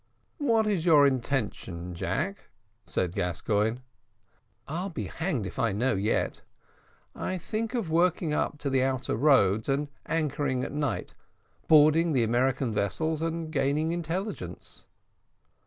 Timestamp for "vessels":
12.73-13.21